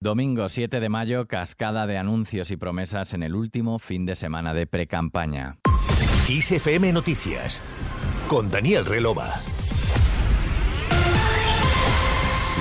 Domingo 0.00 0.48
7 0.48 0.78
de 0.78 0.88
mayo, 0.88 1.26
cascada 1.26 1.88
de 1.88 1.98
anuncios 1.98 2.52
y 2.52 2.56
promesas 2.56 3.14
en 3.14 3.24
el 3.24 3.34
último 3.34 3.80
fin 3.80 4.06
de 4.06 4.14
semana 4.14 4.54
de 4.54 4.68
precampaña. 4.68 5.58
ISFM 6.28 6.92
Noticias 6.92 7.60
con 8.28 8.48
Daniel 8.48 8.86
Relova. 8.86 9.40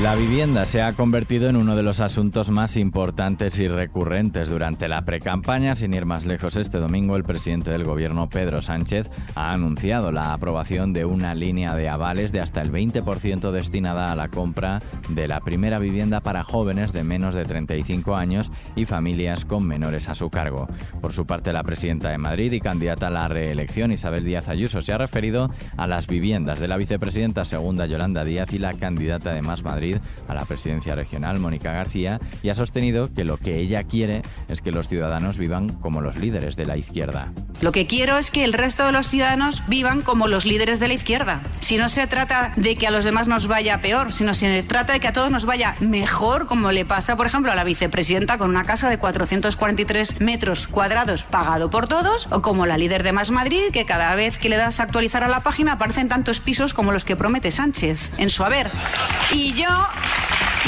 La 0.00 0.16
vivienda 0.16 0.64
se 0.64 0.82
ha 0.82 0.94
convertido 0.94 1.48
en 1.48 1.56
uno 1.56 1.76
de 1.76 1.82
los 1.82 2.00
asuntos 2.00 2.50
más 2.50 2.76
importantes 2.76 3.58
y 3.60 3.68
recurrentes 3.68 4.48
durante 4.48 4.88
la 4.88 5.04
precampaña. 5.04 5.76
Sin 5.76 5.94
ir 5.94 6.06
más 6.06 6.24
lejos, 6.24 6.56
este 6.56 6.78
domingo 6.78 7.14
el 7.14 7.22
presidente 7.22 7.70
del 7.70 7.84
gobierno, 7.84 8.28
Pedro 8.28 8.62
Sánchez, 8.62 9.10
ha 9.36 9.52
anunciado 9.52 10.10
la 10.10 10.32
aprobación 10.32 10.92
de 10.92 11.04
una 11.04 11.34
línea 11.34 11.76
de 11.76 11.88
avales 11.88 12.32
de 12.32 12.40
hasta 12.40 12.62
el 12.62 12.72
20% 12.72 13.52
destinada 13.52 14.10
a 14.10 14.16
la 14.16 14.28
compra 14.28 14.80
de 15.08 15.28
la 15.28 15.40
primera 15.40 15.78
vivienda 15.78 16.20
para 16.20 16.42
jóvenes 16.42 16.92
de 16.92 17.04
menos 17.04 17.34
de 17.34 17.44
35 17.44 18.16
años 18.16 18.50
y 18.74 18.86
familias 18.86 19.44
con 19.44 19.66
menores 19.66 20.08
a 20.08 20.16
su 20.16 20.30
cargo. 20.30 20.68
Por 21.00 21.12
su 21.12 21.26
parte, 21.26 21.52
la 21.52 21.62
presidenta 21.62 22.10
de 22.10 22.18
Madrid 22.18 22.50
y 22.52 22.60
candidata 22.60 23.06
a 23.06 23.10
la 23.10 23.28
reelección, 23.28 23.92
Isabel 23.92 24.24
Díaz 24.24 24.48
Ayuso, 24.48 24.80
se 24.80 24.92
ha 24.92 24.98
referido 24.98 25.50
a 25.76 25.86
las 25.86 26.08
viviendas 26.08 26.58
de 26.58 26.68
la 26.68 26.76
vicepresidenta 26.76 27.44
segunda, 27.44 27.86
Yolanda 27.86 28.24
Díaz, 28.24 28.52
y 28.52 28.58
la 28.58 28.74
candidata 28.74 29.32
de 29.32 29.42
Más 29.42 29.62
Madrid 29.62 29.81
a 30.28 30.34
la 30.34 30.44
presidencia 30.44 30.94
regional, 30.94 31.38
Mónica 31.38 31.72
García, 31.72 32.20
y 32.42 32.48
ha 32.48 32.54
sostenido 32.54 33.12
que 33.12 33.24
lo 33.24 33.36
que 33.36 33.58
ella 33.58 33.82
quiere 33.84 34.22
es 34.48 34.60
que 34.60 34.72
los 34.72 34.88
ciudadanos 34.88 35.38
vivan 35.38 35.68
como 35.68 36.00
los 36.00 36.16
líderes 36.16 36.56
de 36.56 36.66
la 36.66 36.76
izquierda. 36.76 37.32
Lo 37.60 37.72
que 37.72 37.86
quiero 37.86 38.18
es 38.18 38.30
que 38.30 38.44
el 38.44 38.52
resto 38.52 38.84
de 38.86 38.92
los 38.92 39.08
ciudadanos 39.08 39.62
vivan 39.68 40.02
como 40.02 40.26
los 40.26 40.46
líderes 40.46 40.80
de 40.80 40.88
la 40.88 40.94
izquierda. 40.94 41.42
Si 41.60 41.76
no 41.76 41.88
se 41.88 42.06
trata 42.06 42.52
de 42.56 42.76
que 42.76 42.86
a 42.86 42.90
los 42.90 43.04
demás 43.04 43.28
nos 43.28 43.46
vaya 43.46 43.80
peor, 43.80 44.12
sino 44.12 44.34
se 44.34 44.62
trata 44.62 44.92
de 44.92 45.00
que 45.00 45.08
a 45.08 45.12
todos 45.12 45.30
nos 45.30 45.46
vaya 45.46 45.74
mejor, 45.80 46.46
como 46.46 46.72
le 46.72 46.84
pasa, 46.84 47.16
por 47.16 47.26
ejemplo, 47.26 47.52
a 47.52 47.54
la 47.54 47.64
vicepresidenta 47.64 48.38
con 48.38 48.50
una 48.50 48.64
casa 48.64 48.88
de 48.88 48.98
443 48.98 50.20
metros 50.20 50.68
cuadrados 50.68 51.24
pagado 51.24 51.70
por 51.70 51.86
todos, 51.86 52.28
o 52.30 52.42
como 52.42 52.66
la 52.66 52.78
líder 52.78 53.02
de 53.02 53.12
Más 53.12 53.30
Madrid, 53.30 53.70
que 53.72 53.86
cada 53.86 54.14
vez 54.14 54.38
que 54.38 54.48
le 54.48 54.56
das 54.56 54.80
a 54.80 54.84
actualizar 54.84 55.24
a 55.24 55.28
la 55.28 55.40
página 55.40 55.72
aparecen 55.72 56.08
tantos 56.08 56.40
pisos 56.40 56.74
como 56.74 56.92
los 56.92 57.04
que 57.04 57.16
promete 57.16 57.50
Sánchez 57.50 58.10
en 58.18 58.30
su 58.30 58.44
haber. 58.44 58.70
Y 59.32 59.52
yo 59.54 59.68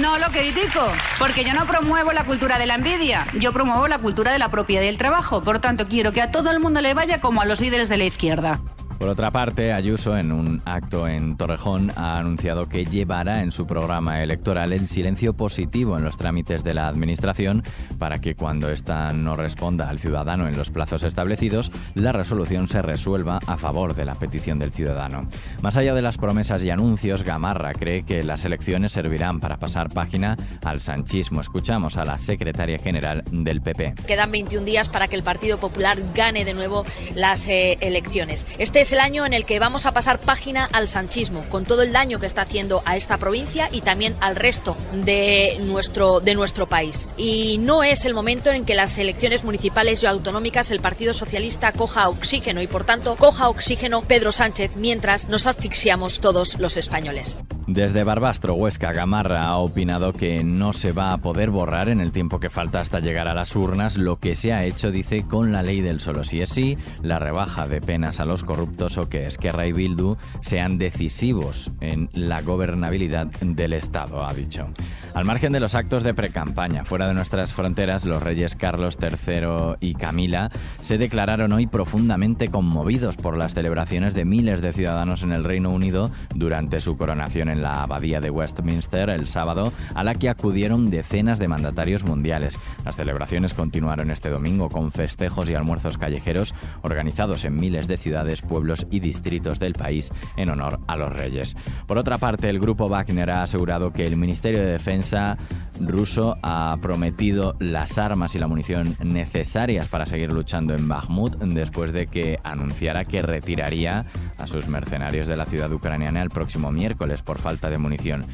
no 0.00 0.18
lo 0.18 0.26
critico, 0.26 0.86
porque 1.18 1.44
yo 1.44 1.54
no 1.54 1.66
promuevo 1.66 2.12
la 2.12 2.24
cultura 2.24 2.58
de 2.58 2.66
la 2.66 2.74
envidia, 2.74 3.26
yo 3.34 3.52
promuevo 3.52 3.88
la 3.88 3.98
cultura 3.98 4.32
de 4.32 4.38
la 4.38 4.48
propiedad 4.48 4.82
y 4.82 4.88
el 4.88 4.98
trabajo. 4.98 5.42
Por 5.42 5.60
tanto, 5.60 5.88
quiero 5.88 6.12
que 6.12 6.20
a 6.20 6.30
todo 6.30 6.50
el 6.50 6.60
mundo 6.60 6.80
le 6.80 6.94
vaya 6.94 7.20
como 7.20 7.40
a 7.40 7.46
los 7.46 7.60
líderes 7.60 7.88
de 7.88 7.96
la 7.96 8.04
izquierda. 8.04 8.60
Por 8.98 9.08
otra 9.08 9.30
parte, 9.30 9.72
Ayuso, 9.72 10.16
en 10.16 10.32
un 10.32 10.60
acto 10.64 11.06
en 11.06 11.36
Torrejón, 11.36 11.92
ha 11.94 12.18
anunciado 12.18 12.68
que 12.68 12.84
llevará 12.84 13.44
en 13.44 13.52
su 13.52 13.64
programa 13.64 14.24
electoral 14.24 14.72
el 14.72 14.88
silencio 14.88 15.34
positivo 15.34 15.96
en 15.96 16.02
los 16.02 16.16
trámites 16.16 16.64
de 16.64 16.74
la 16.74 16.88
Administración 16.88 17.62
para 18.00 18.20
que 18.20 18.34
cuando 18.34 18.68
ésta 18.70 19.12
no 19.12 19.36
responda 19.36 19.88
al 19.88 20.00
ciudadano 20.00 20.48
en 20.48 20.58
los 20.58 20.72
plazos 20.72 21.04
establecidos, 21.04 21.70
la 21.94 22.10
resolución 22.10 22.68
se 22.68 22.82
resuelva 22.82 23.38
a 23.46 23.56
favor 23.56 23.94
de 23.94 24.04
la 24.04 24.16
petición 24.16 24.58
del 24.58 24.72
ciudadano. 24.72 25.28
Más 25.62 25.76
allá 25.76 25.94
de 25.94 26.02
las 26.02 26.18
promesas 26.18 26.64
y 26.64 26.70
anuncios, 26.70 27.22
Gamarra 27.22 27.74
cree 27.74 28.02
que 28.02 28.24
las 28.24 28.44
elecciones 28.44 28.90
servirán 28.90 29.38
para 29.38 29.58
pasar 29.58 29.90
página 29.90 30.36
al 30.64 30.80
sanchismo. 30.80 31.40
Escuchamos 31.40 31.96
a 31.96 32.04
la 32.04 32.18
secretaria 32.18 32.80
general 32.80 33.22
del 33.30 33.60
PP. 33.62 33.94
Quedan 34.08 34.32
21 34.32 34.66
días 34.66 34.88
para 34.88 35.06
que 35.06 35.14
el 35.14 35.22
Partido 35.22 35.60
Popular 35.60 35.98
gane 36.14 36.44
de 36.44 36.54
nuevo 36.54 36.84
las 37.14 37.46
eh, 37.46 37.78
elecciones. 37.80 38.44
Este 38.58 38.80
es 38.80 38.87
el 38.92 39.00
año 39.00 39.26
en 39.26 39.32
el 39.32 39.44
que 39.44 39.58
vamos 39.58 39.86
a 39.86 39.92
pasar 39.92 40.20
página 40.20 40.68
al 40.72 40.88
sanchismo, 40.88 41.48
con 41.48 41.64
todo 41.64 41.82
el 41.82 41.92
daño 41.92 42.20
que 42.20 42.26
está 42.26 42.42
haciendo 42.42 42.82
a 42.84 42.96
esta 42.96 43.18
provincia 43.18 43.68
y 43.72 43.80
también 43.80 44.16
al 44.20 44.36
resto 44.36 44.76
de 44.92 45.58
nuestro, 45.60 46.20
de 46.20 46.34
nuestro 46.34 46.68
país. 46.68 47.08
Y 47.16 47.58
no 47.58 47.82
es 47.82 48.04
el 48.04 48.14
momento 48.14 48.50
en 48.50 48.64
que 48.64 48.74
las 48.74 48.98
elecciones 48.98 49.44
municipales 49.44 50.02
y 50.02 50.06
autonómicas 50.06 50.70
el 50.70 50.80
Partido 50.80 51.14
Socialista 51.14 51.72
coja 51.72 52.08
oxígeno 52.08 52.62
y 52.62 52.66
por 52.66 52.84
tanto 52.84 53.16
coja 53.16 53.48
oxígeno 53.48 54.02
Pedro 54.02 54.32
Sánchez 54.32 54.72
mientras 54.76 55.28
nos 55.28 55.46
asfixiamos 55.46 56.20
todos 56.20 56.58
los 56.58 56.76
españoles. 56.76 57.38
Desde 57.68 58.02
Barbastro, 58.02 58.54
Huesca, 58.54 58.94
Gamarra 58.94 59.44
ha 59.44 59.58
opinado 59.58 60.14
que 60.14 60.42
no 60.42 60.72
se 60.72 60.92
va 60.92 61.12
a 61.12 61.18
poder 61.18 61.50
borrar 61.50 61.90
en 61.90 62.00
el 62.00 62.12
tiempo 62.12 62.40
que 62.40 62.48
falta 62.48 62.80
hasta 62.80 63.00
llegar 63.00 63.28
a 63.28 63.34
las 63.34 63.54
urnas 63.54 63.98
lo 63.98 64.18
que 64.18 64.34
se 64.34 64.54
ha 64.54 64.64
hecho, 64.64 64.90
dice, 64.90 65.24
con 65.24 65.52
la 65.52 65.62
ley 65.62 65.82
del 65.82 66.00
solo 66.00 66.24
si 66.24 66.40
es 66.40 66.48
sí, 66.48 66.78
la 67.02 67.18
rebaja 67.18 67.68
de 67.68 67.82
penas 67.82 68.20
a 68.20 68.24
los 68.24 68.42
corruptos 68.42 68.96
o 68.96 69.10
que 69.10 69.26
Esquerra 69.26 69.66
y 69.66 69.72
Bildu 69.72 70.16
sean 70.40 70.78
decisivos 70.78 71.70
en 71.82 72.08
la 72.14 72.40
gobernabilidad 72.40 73.26
del 73.26 73.74
Estado, 73.74 74.24
ha 74.24 74.32
dicho. 74.32 74.68
Al 75.12 75.26
margen 75.26 75.52
de 75.52 75.60
los 75.60 75.74
actos 75.74 76.04
de 76.04 76.14
precampaña, 76.14 76.86
fuera 76.86 77.06
de 77.06 77.12
nuestras 77.12 77.52
fronteras, 77.52 78.06
los 78.06 78.22
reyes 78.22 78.54
Carlos 78.54 78.96
III 78.98 79.76
y 79.80 79.94
Camila 79.94 80.50
se 80.80 80.96
declararon 80.96 81.52
hoy 81.52 81.66
profundamente 81.66 82.48
conmovidos 82.48 83.16
por 83.16 83.36
las 83.36 83.52
celebraciones 83.52 84.14
de 84.14 84.24
miles 84.24 84.62
de 84.62 84.72
ciudadanos 84.72 85.22
en 85.22 85.32
el 85.32 85.44
Reino 85.44 85.70
Unido 85.70 86.10
durante 86.34 86.80
su 86.80 86.96
coronación 86.96 87.50
en 87.50 87.57
la 87.62 87.82
abadía 87.82 88.20
de 88.20 88.30
Westminster 88.30 89.10
el 89.10 89.26
sábado, 89.28 89.72
a 89.94 90.04
la 90.04 90.14
que 90.14 90.28
acudieron 90.28 90.90
decenas 90.90 91.38
de 91.38 91.48
mandatarios 91.48 92.04
mundiales. 92.04 92.58
Las 92.84 92.96
celebraciones 92.96 93.54
continuaron 93.54 94.10
este 94.10 94.30
domingo 94.30 94.68
con 94.68 94.92
festejos 94.92 95.48
y 95.50 95.54
almuerzos 95.54 95.98
callejeros 95.98 96.54
organizados 96.82 97.44
en 97.44 97.56
miles 97.56 97.88
de 97.88 97.96
ciudades, 97.96 98.42
pueblos 98.42 98.86
y 98.90 99.00
distritos 99.00 99.58
del 99.58 99.74
país 99.74 100.10
en 100.36 100.50
honor 100.50 100.80
a 100.86 100.96
los 100.96 101.12
reyes. 101.12 101.56
Por 101.86 101.98
otra 101.98 102.18
parte, 102.18 102.48
el 102.48 102.60
grupo 102.60 102.88
Wagner 102.88 103.30
ha 103.30 103.42
asegurado 103.42 103.92
que 103.92 104.06
el 104.06 104.16
Ministerio 104.16 104.60
de 104.60 104.72
Defensa 104.72 105.36
ruso 105.80 106.36
ha 106.42 106.76
prometido 106.80 107.54
las 107.58 107.98
armas 107.98 108.34
y 108.34 108.38
la 108.38 108.46
munición 108.46 108.96
necesarias 109.02 109.88
para 109.88 110.06
seguir 110.06 110.32
luchando 110.32 110.74
en 110.74 110.88
Bakhmut 110.88 111.36
después 111.36 111.92
de 111.92 112.06
que 112.06 112.38
anunciara 112.42 113.04
que 113.04 113.22
retiraría 113.22 114.06
a 114.38 114.46
sus 114.46 114.68
mercenarios 114.68 115.26
de 115.26 115.36
la 115.36 115.46
ciudad 115.46 115.72
ucraniana 115.72 116.22
el 116.22 116.30
próximo 116.30 116.70
miércoles 116.72 117.22
por 117.22 117.38
falta 117.38 117.70
de 117.70 117.78
munición. 117.78 118.24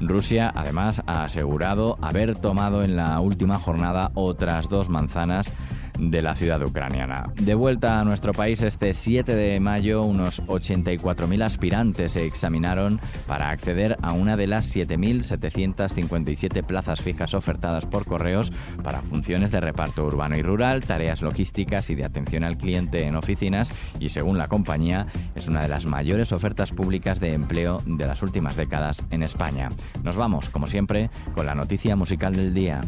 Rusia, 0.00 0.52
además, 0.54 1.02
ha 1.06 1.24
asegurado 1.24 1.98
haber 2.00 2.36
tomado 2.36 2.82
en 2.82 2.96
la 2.96 3.18
última 3.20 3.58
jornada 3.58 4.10
otras 4.14 4.68
dos 4.68 4.88
manzanas 4.88 5.52
de 5.98 6.22
la 6.22 6.34
ciudad 6.34 6.62
ucraniana. 6.62 7.32
De 7.34 7.54
vuelta 7.54 8.00
a 8.00 8.04
nuestro 8.04 8.32
país 8.32 8.62
este 8.62 8.94
7 8.94 9.34
de 9.34 9.60
mayo, 9.60 10.02
unos 10.02 10.42
84.000 10.44 11.42
aspirantes 11.42 12.12
se 12.12 12.24
examinaron 12.26 13.00
para 13.26 13.50
acceder 13.50 13.96
a 14.02 14.12
una 14.12 14.36
de 14.36 14.46
las 14.46 14.74
7.757 14.74 16.62
plazas 16.64 17.00
fijas 17.00 17.34
ofertadas 17.34 17.86
por 17.86 18.04
correos 18.04 18.52
para 18.82 19.02
funciones 19.02 19.50
de 19.50 19.60
reparto 19.60 20.04
urbano 20.04 20.36
y 20.36 20.42
rural, 20.42 20.82
tareas 20.82 21.22
logísticas 21.22 21.90
y 21.90 21.94
de 21.94 22.04
atención 22.04 22.44
al 22.44 22.58
cliente 22.58 23.04
en 23.04 23.16
oficinas 23.16 23.72
y 23.98 24.08
según 24.10 24.38
la 24.38 24.48
compañía 24.48 25.06
es 25.34 25.48
una 25.48 25.62
de 25.62 25.68
las 25.68 25.86
mayores 25.86 26.32
ofertas 26.32 26.72
públicas 26.72 27.20
de 27.20 27.32
empleo 27.34 27.82
de 27.86 28.06
las 28.06 28.22
últimas 28.22 28.56
décadas 28.56 29.02
en 29.10 29.22
España. 29.22 29.68
Nos 30.02 30.16
vamos, 30.16 30.48
como 30.50 30.66
siempre, 30.66 31.10
con 31.34 31.46
la 31.46 31.54
noticia 31.54 31.96
musical 31.96 32.34
del 32.34 32.54
día. 32.54 32.80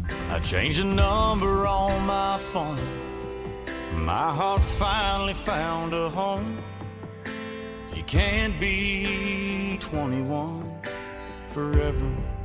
My 3.97 4.33
heart 4.35 4.63
finally 4.63 5.33
found 5.33 5.93
a 5.93 6.09
home. 6.09 6.57
You 7.95 8.03
can't 8.03 8.59
be 8.59 9.77
21 9.79 10.81
forever. 11.49 12.35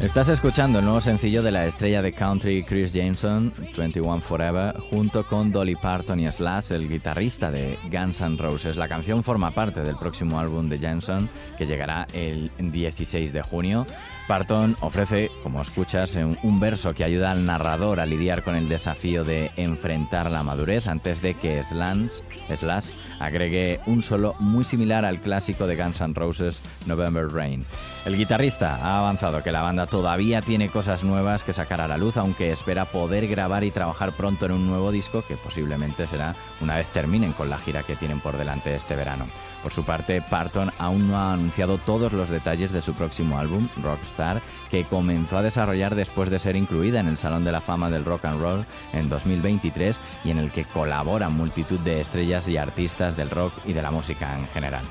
Estás 0.00 0.28
escuchando 0.28 0.78
el 0.78 0.84
nuevo 0.84 1.00
sencillo 1.00 1.42
de 1.42 1.50
la 1.50 1.66
estrella 1.66 2.02
de 2.02 2.12
country 2.12 2.62
Chris 2.62 2.92
Jameson, 2.92 3.52
21 3.76 4.20
Forever, 4.20 4.76
junto 4.90 5.26
con 5.26 5.50
Dolly 5.50 5.76
Parton 5.76 6.20
y 6.20 6.30
Slash, 6.30 6.72
el 6.72 6.88
guitarrista 6.88 7.50
de 7.50 7.78
Guns 7.90 8.20
N' 8.20 8.36
Roses. 8.36 8.76
La 8.76 8.88
canción 8.88 9.24
forma 9.24 9.50
parte 9.50 9.82
del 9.82 9.96
próximo 9.96 10.38
álbum 10.38 10.68
de 10.68 10.78
Jameson, 10.78 11.28
que 11.56 11.66
llegará 11.66 12.06
el 12.12 12.50
16 12.58 13.32
de 13.32 13.42
junio. 13.42 13.86
Parton 14.26 14.74
ofrece, 14.80 15.30
como 15.42 15.60
escuchas, 15.60 16.16
un 16.16 16.58
verso 16.58 16.94
que 16.94 17.04
ayuda 17.04 17.30
al 17.30 17.44
narrador 17.44 18.00
a 18.00 18.06
lidiar 18.06 18.42
con 18.42 18.56
el 18.56 18.70
desafío 18.70 19.22
de 19.22 19.50
enfrentar 19.56 20.30
la 20.30 20.42
madurez 20.42 20.86
antes 20.86 21.20
de 21.20 21.34
que 21.34 21.62
Slash, 21.62 22.92
agregue 23.20 23.80
un 23.84 24.02
solo 24.02 24.34
muy 24.38 24.64
similar 24.64 25.04
al 25.04 25.18
clásico 25.18 25.66
de 25.66 25.76
Guns 25.76 26.00
N' 26.00 26.14
Roses, 26.14 26.62
November 26.86 27.28
Rain. 27.28 27.66
El 28.06 28.16
guitarrista 28.16 28.76
ha 28.76 28.98
avanzado 28.98 29.42
que 29.42 29.52
la 29.52 29.62
banda 29.62 29.86
todavía 29.86 30.40
tiene 30.40 30.70
cosas 30.70 31.04
nuevas 31.04 31.44
que 31.44 31.52
sacar 31.52 31.82
a 31.82 31.88
la 31.88 31.98
luz, 31.98 32.16
aunque 32.16 32.50
espera 32.50 32.86
poder 32.86 33.26
grabar 33.28 33.62
y 33.62 33.70
trabajar 33.70 34.12
pronto 34.12 34.46
en 34.46 34.52
un 34.52 34.66
nuevo 34.66 34.90
disco 34.90 35.22
que 35.26 35.36
posiblemente 35.36 36.06
será 36.06 36.34
una 36.62 36.76
vez 36.76 36.86
terminen 36.88 37.34
con 37.34 37.50
la 37.50 37.58
gira 37.58 37.82
que 37.82 37.96
tienen 37.96 38.20
por 38.20 38.38
delante 38.38 38.74
este 38.74 38.96
verano. 38.96 39.26
Por 39.64 39.72
su 39.72 39.82
parte, 39.82 40.20
Parton 40.20 40.70
aún 40.76 41.08
no 41.08 41.16
ha 41.16 41.32
anunciado 41.32 41.78
todos 41.78 42.12
los 42.12 42.28
detalles 42.28 42.70
de 42.70 42.82
su 42.82 42.92
próximo 42.92 43.38
álbum, 43.38 43.66
Rockstar, 43.82 44.42
que 44.70 44.84
comenzó 44.84 45.38
a 45.38 45.42
desarrollar 45.42 45.94
después 45.94 46.28
de 46.28 46.38
ser 46.38 46.54
incluida 46.54 47.00
en 47.00 47.08
el 47.08 47.16
Salón 47.16 47.44
de 47.44 47.52
la 47.52 47.62
Fama 47.62 47.88
del 47.88 48.04
Rock 48.04 48.26
and 48.26 48.42
Roll 48.42 48.66
en 48.92 49.08
2023 49.08 50.02
y 50.22 50.32
en 50.32 50.36
el 50.36 50.50
que 50.50 50.66
colaboran 50.66 51.32
multitud 51.32 51.80
de 51.80 52.02
estrellas 52.02 52.46
y 52.46 52.58
artistas 52.58 53.16
del 53.16 53.30
rock 53.30 53.54
y 53.64 53.72
de 53.72 53.80
la 53.80 53.90
música 53.90 54.36
en 54.38 54.46
general. 54.48 54.84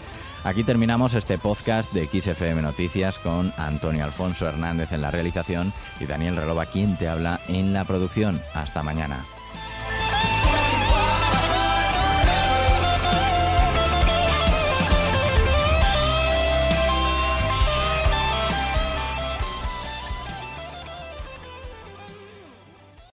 Aquí 0.43 0.63
terminamos 0.63 1.13
este 1.13 1.37
podcast 1.37 1.93
de 1.93 2.07
XFM 2.07 2.63
Noticias 2.63 3.19
con 3.19 3.53
Antonio 3.57 4.03
Alfonso 4.03 4.47
Hernández 4.47 4.91
en 4.91 5.01
la 5.01 5.11
realización 5.11 5.71
y 5.99 6.05
Daniel 6.05 6.35
Relova 6.35 6.65
quien 6.65 6.97
te 6.97 7.07
habla 7.07 7.39
en 7.47 7.73
la 7.73 7.85
producción. 7.85 8.41
Hasta 8.55 8.81
mañana. 8.81 9.23